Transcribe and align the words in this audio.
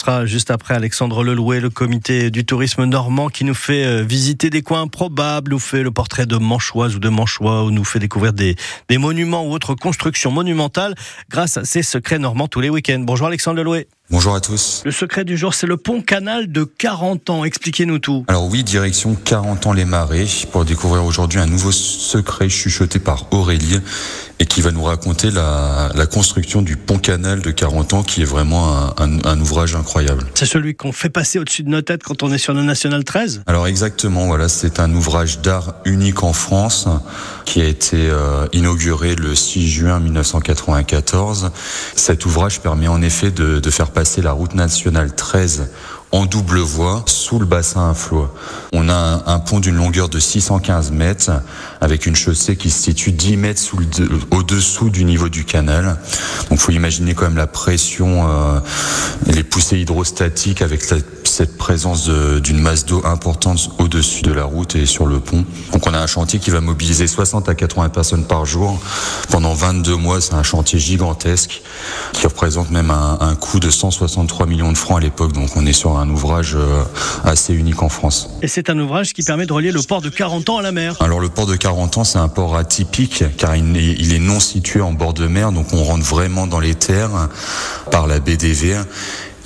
sera 0.00 0.26
juste 0.26 0.52
après 0.52 0.74
Alexandre 0.74 1.24
Lelouet, 1.24 1.58
le 1.58 1.70
comité 1.70 2.30
du 2.30 2.44
tourisme 2.44 2.84
normand 2.84 3.28
qui 3.30 3.42
nous 3.42 3.54
fait 3.54 3.84
euh, 3.84 4.04
visiter 4.04 4.48
des 4.48 4.62
coins 4.62 4.82
improbables, 4.82 5.50
nous 5.50 5.58
fait 5.58 5.82
le 5.82 5.90
portrait 5.90 6.24
de 6.24 6.36
Manchoise 6.36 6.94
ou 6.94 7.00
de 7.00 7.08
Manchois, 7.08 7.64
ou 7.64 7.72
nous 7.72 7.82
fait 7.82 7.98
découvrir 7.98 8.32
des, 8.32 8.54
des 8.88 8.96
monuments 8.96 9.44
ou 9.44 9.50
autres 9.50 9.74
constructions 9.74 10.30
monumentales 10.30 10.94
grâce 11.30 11.56
à 11.56 11.64
ses 11.64 11.82
secrets 11.82 12.20
normands 12.20 12.46
tous 12.46 12.60
les 12.60 12.70
week-ends. 12.70 13.00
Bonjour 13.00 13.26
Alexandre 13.26 13.58
Lelouet. 13.58 13.88
Bonjour 14.10 14.34
à 14.34 14.40
tous. 14.40 14.80
Le 14.86 14.90
secret 14.90 15.26
du 15.26 15.36
jour, 15.36 15.52
c'est 15.52 15.66
le 15.66 15.76
pont 15.76 16.00
canal 16.00 16.50
de 16.50 16.64
40 16.64 17.28
ans. 17.28 17.44
Expliquez-nous 17.44 17.98
tout. 17.98 18.24
Alors 18.28 18.46
oui, 18.46 18.64
direction 18.64 19.14
40 19.14 19.66
ans 19.66 19.72
les 19.74 19.84
marais 19.84 20.24
pour 20.50 20.64
découvrir 20.64 21.04
aujourd'hui 21.04 21.40
un 21.40 21.46
nouveau 21.46 21.72
secret 21.72 22.48
chuchoté 22.48 23.00
par 23.00 23.26
Aurélie 23.34 23.80
et 24.40 24.46
qui 24.46 24.62
va 24.62 24.70
nous 24.70 24.82
raconter 24.84 25.30
la, 25.30 25.90
la 25.94 26.06
construction 26.06 26.62
du 26.62 26.76
pont 26.76 26.96
canal 26.96 27.42
de 27.42 27.50
40 27.50 27.92
ans 27.92 28.02
qui 28.02 28.22
est 28.22 28.24
vraiment 28.24 28.72
un, 28.72 28.94
un, 28.96 29.24
un 29.24 29.40
ouvrage 29.40 29.74
incroyable. 29.76 30.24
C'est 30.34 30.46
celui 30.46 30.74
qu'on 30.74 30.92
fait 30.92 31.10
passer 31.10 31.38
au-dessus 31.38 31.64
de 31.64 31.68
nos 31.68 31.82
têtes 31.82 32.02
quand 32.02 32.22
on 32.22 32.32
est 32.32 32.38
sur 32.38 32.54
le 32.54 32.62
National 32.62 33.04
13 33.04 33.42
Alors 33.46 33.66
exactement, 33.66 34.26
voilà, 34.26 34.48
c'est 34.48 34.80
un 34.80 34.94
ouvrage 34.94 35.40
d'art 35.40 35.74
unique 35.84 36.22
en 36.22 36.32
France 36.32 36.88
qui 37.44 37.60
a 37.60 37.66
été 37.66 37.96
euh, 38.08 38.46
inauguré 38.52 39.16
le 39.16 39.34
6 39.34 39.68
juin 39.68 40.00
1994. 40.00 41.50
Cet 41.94 42.24
ouvrage 42.24 42.60
permet 42.60 42.88
en 42.88 43.02
effet 43.02 43.30
de, 43.30 43.58
de 43.58 43.70
faire 43.70 43.90
passer 43.98 44.22
la 44.22 44.30
route 44.30 44.54
nationale 44.54 45.12
13 45.12 45.62
en 46.12 46.26
double 46.26 46.58
voie 46.58 47.02
sous 47.06 47.38
le 47.38 47.46
bassin 47.46 47.90
à 47.90 47.94
flot. 47.94 48.28
On 48.72 48.88
a 48.88 49.22
un, 49.26 49.38
pont 49.38 49.60
d'une 49.60 49.76
longueur 49.76 50.08
de 50.08 50.18
615 50.18 50.90
mètres 50.90 51.30
avec 51.80 52.06
une 52.06 52.16
chaussée 52.16 52.56
qui 52.56 52.70
se 52.70 52.82
situe 52.82 53.12
10 53.12 53.36
mètres 53.36 53.62
au-dessous 54.30 54.90
du 54.90 55.04
niveau 55.04 55.28
du 55.28 55.44
canal. 55.44 55.98
Donc 56.48 56.58
faut 56.58 56.72
imaginer 56.72 57.14
quand 57.14 57.24
même 57.24 57.36
la 57.36 57.46
pression 57.46 58.26
euh, 58.28 58.60
les 59.26 59.42
poussées 59.42 59.78
hydrostatiques 59.78 60.62
avec 60.62 60.82
cette 60.82 61.58
présence 61.58 62.08
d'une 62.08 62.58
masse 62.58 62.86
d'eau 62.86 63.02
importante 63.04 63.70
au-dessus 63.78 64.22
de 64.22 64.32
la 64.32 64.44
route 64.44 64.76
et 64.76 64.86
sur 64.86 65.06
le 65.06 65.20
pont. 65.20 65.44
Donc 65.72 65.86
on 65.86 65.94
a 65.94 65.98
un 65.98 66.06
chantier 66.06 66.38
qui 66.38 66.50
va 66.50 66.60
mobiliser 66.60 67.06
60 67.06 67.48
à 67.48 67.54
80 67.54 67.90
personnes 67.90 68.24
par 68.24 68.46
jour 68.46 68.80
pendant 69.30 69.52
22 69.52 69.96
mois. 69.96 70.20
C'est 70.20 70.34
un 70.34 70.42
chantier 70.42 70.78
gigantesque 70.78 71.62
qui 72.12 72.26
représente 72.26 72.70
même 72.70 72.90
un, 72.90 73.18
un 73.20 73.34
coût 73.34 73.60
de 73.60 73.70
163 73.70 74.46
millions 74.46 74.72
de 74.72 74.78
francs 74.78 74.98
à 74.98 75.00
l'époque. 75.00 75.32
Donc 75.32 75.50
on 75.56 75.66
est 75.66 75.72
sur 75.72 75.97
un 75.98 76.08
ouvrage 76.08 76.54
euh, 76.56 76.84
assez 77.24 77.54
unique 77.54 77.82
en 77.82 77.88
France. 77.88 78.30
Et 78.42 78.48
c'est 78.48 78.70
un 78.70 78.78
ouvrage 78.78 79.12
qui 79.12 79.22
permet 79.22 79.46
de 79.46 79.52
relier 79.52 79.72
le 79.72 79.82
port 79.82 80.00
de 80.00 80.08
40 80.08 80.48
ans 80.48 80.58
à 80.58 80.62
la 80.62 80.72
mer. 80.72 80.96
Alors 81.00 81.20
le 81.20 81.28
port 81.28 81.46
de 81.46 81.56
40 81.56 81.98
ans, 81.98 82.04
c'est 82.04 82.18
un 82.18 82.28
port 82.28 82.56
atypique 82.56 83.24
car 83.36 83.56
il 83.56 83.76
est, 83.76 83.96
il 83.98 84.12
est 84.12 84.18
non 84.18 84.40
situé 84.40 84.80
en 84.80 84.92
bord 84.92 85.14
de 85.14 85.26
mer, 85.26 85.52
donc 85.52 85.72
on 85.72 85.82
rentre 85.84 86.04
vraiment 86.04 86.46
dans 86.46 86.60
les 86.60 86.74
terres 86.74 87.28
par 87.90 88.06
la 88.06 88.20
BDV. 88.20 88.76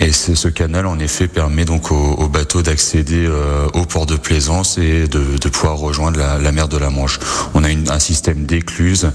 Et 0.00 0.10
ce 0.10 0.48
canal, 0.48 0.86
en 0.86 0.98
effet, 0.98 1.28
permet 1.28 1.64
donc 1.64 1.92
aux, 1.92 1.94
aux 1.94 2.28
bateaux 2.28 2.62
d'accéder 2.62 3.24
euh, 3.26 3.68
au 3.74 3.84
port 3.84 4.06
de 4.06 4.16
plaisance 4.16 4.78
et 4.78 5.06
de, 5.06 5.38
de 5.38 5.48
pouvoir 5.48 5.78
rejoindre 5.78 6.18
la, 6.18 6.38
la, 6.38 6.52
mer 6.52 6.68
de 6.68 6.76
la 6.76 6.90
Manche. 6.90 7.18
On 7.54 7.62
a 7.62 7.70
une, 7.70 7.88
un 7.88 7.98
système 7.98 8.44
d'écluse 8.44 9.10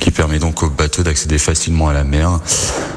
qui 0.00 0.10
permet 0.10 0.38
donc 0.38 0.62
aux 0.62 0.70
bateaux 0.70 1.02
d'accéder 1.02 1.38
facilement 1.38 1.88
à 1.88 1.92
la 1.92 2.04
mer. 2.04 2.40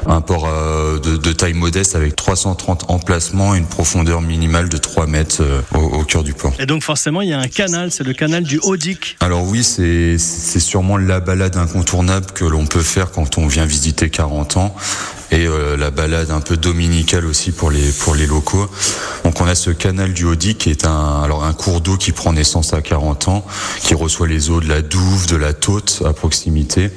Un 0.06 0.20
port 0.20 0.48
euh, 0.48 0.98
de, 0.98 1.16
de, 1.16 1.32
taille 1.32 1.54
modeste 1.54 1.94
avec 1.94 2.16
330 2.16 2.86
emplacements 2.88 3.54
et 3.54 3.58
une 3.58 3.66
profondeur 3.66 4.22
minimale 4.22 4.68
de 4.68 4.76
3 4.76 5.06
mètres 5.06 5.40
euh, 5.40 5.60
au, 5.74 5.78
au, 5.78 6.04
cœur 6.04 6.24
du 6.24 6.32
port. 6.32 6.52
Et 6.58 6.66
donc 6.66 6.82
forcément, 6.82 7.22
il 7.22 7.28
y 7.28 7.32
a 7.32 7.38
un 7.38 7.48
canal, 7.48 7.90
c'est 7.92 8.04
le 8.04 8.12
canal 8.12 8.42
du 8.42 8.58
Haut-Dic. 8.62 9.16
Alors 9.20 9.44
oui, 9.44 9.62
c'est 9.62 10.18
sûrement 10.18 10.96
la 10.96 11.20
balade 11.20 11.56
incontournable 11.56 12.26
que 12.34 12.44
l'on 12.44 12.66
peut 12.66 12.82
faire 12.82 13.10
quand 13.10 13.38
on 13.38 13.46
vient 13.46 13.66
visiter 13.66 14.10
40 14.10 14.56
ans 14.56 14.74
et 15.30 15.46
euh, 15.46 15.76
la 15.76 15.90
balade 15.90 16.30
un 16.30 16.40
peu 16.40 16.56
dominicale 16.56 17.26
aussi 17.26 17.52
pour 17.52 17.70
les 17.70 17.90
pour 17.92 18.14
les 18.14 18.26
locaux. 18.26 18.68
Donc 19.24 19.40
on 19.40 19.46
a 19.46 19.54
ce 19.54 19.70
canal 19.70 20.12
du 20.12 20.24
Haut-Dic 20.24 20.58
qui 20.58 20.70
est 20.70 20.86
un 20.86 21.22
alors 21.22 21.44
un 21.44 21.52
cours 21.52 21.80
d'eau 21.80 21.96
qui 21.96 22.12
prend 22.12 22.32
naissance 22.32 22.72
à 22.72 22.80
40 22.80 23.28
ans, 23.28 23.46
qui 23.80 23.94
reçoit 23.94 24.28
les 24.28 24.50
eaux 24.50 24.60
de 24.60 24.68
la 24.68 24.82
Douve, 24.82 25.26
de 25.26 25.36
la 25.36 25.52
Taute 25.52 26.02
à 26.04 26.12
proximité 26.12 26.90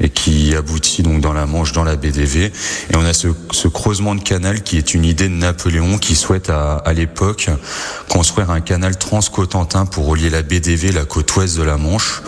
et 0.00 0.10
qui 0.10 0.54
aboutit 0.54 1.02
donc 1.02 1.20
dans 1.20 1.32
la 1.32 1.46
Manche, 1.46 1.72
dans 1.72 1.84
la 1.84 1.96
BDV. 1.96 2.44
Et 2.90 2.96
on 2.96 3.04
a 3.04 3.12
ce, 3.12 3.28
ce 3.50 3.68
creusement 3.68 4.14
de 4.14 4.22
canal 4.22 4.62
qui 4.62 4.76
est 4.76 4.94
une 4.94 5.04
idée 5.04 5.28
de 5.28 5.34
Napoléon 5.34 5.98
qui 5.98 6.14
souhaite 6.14 6.50
à, 6.50 6.76
à 6.76 6.92
l'époque 6.92 7.48
construire 8.08 8.50
un 8.50 8.60
canal 8.60 8.98
transcotentin 8.98 9.86
pour 9.86 10.06
relier 10.06 10.30
la 10.30 10.42
BDV, 10.42 10.92
la 10.92 11.04
côte 11.04 11.34
ouest 11.36 11.56
de 11.56 11.62
la 11.62 11.78
Manche, 11.78 12.22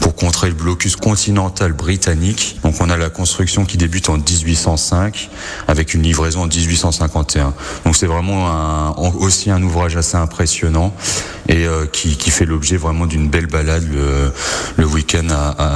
pour 0.00 0.14
contrer 0.14 0.48
le 0.48 0.54
blocus 0.54 0.96
continental 0.96 1.72
britannique. 1.72 2.58
Donc 2.62 2.76
on 2.80 2.88
a 2.88 2.96
la 2.96 3.10
construction 3.10 3.64
qui 3.64 3.76
débute 3.76 4.08
en 4.08 4.16
1800 4.16 4.76
avec 5.68 5.94
une 5.94 6.02
livraison 6.02 6.42
en 6.42 6.46
1851. 6.46 7.54
Donc 7.84 7.96
c'est 7.96 8.06
vraiment 8.06 8.48
un, 8.48 8.90
aussi 8.90 9.50
un 9.50 9.62
ouvrage 9.62 9.96
assez 9.96 10.16
impressionnant 10.16 10.94
et 11.48 11.66
euh, 11.66 11.86
qui, 11.86 12.16
qui, 12.16 12.30
fait 12.30 12.44
l'objet 12.44 12.76
vraiment 12.76 13.06
d'une 13.06 13.28
belle 13.28 13.46
balade 13.46 13.84
le, 13.90 14.32
le 14.76 14.86
week-end 14.86 15.28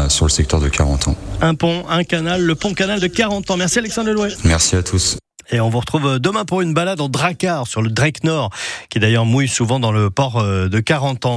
sur 0.09 0.27
le 0.27 0.31
secteur 0.31 0.61
de 0.61 0.69
40 0.69 1.09
ans. 1.09 1.17
Un 1.41 1.55
pont, 1.55 1.85
un 1.89 2.05
canal, 2.05 2.43
le 2.43 2.55
pont 2.55 2.75
canal 2.75 3.01
de 3.01 3.07
40 3.07 3.51
ans. 3.51 3.57
Merci 3.57 3.79
Alexandre 3.79 4.11
Lelouet. 4.11 4.31
Merci 4.45 4.77
à 4.77 4.83
tous. 4.83 5.17
Et 5.53 5.61
on 5.61 5.69
vous 5.69 5.81
retrouve 5.81 6.21
demain 6.21 6.45
pour 6.45 6.61
une 6.61 6.75
balade 6.75 7.01
en 7.01 7.09
Dracar 7.09 7.67
sur 7.67 7.83
le 7.83 7.91
Drake 7.91 8.23
Nord, 8.23 8.51
qui 8.89 9.01
d'ailleurs 9.01 9.25
mouille 9.25 9.49
souvent 9.49 9.81
dans 9.81 9.91
le 9.91 10.09
port 10.09 10.45
de 10.45 10.81
40 10.81 11.27
ans. 11.27 11.29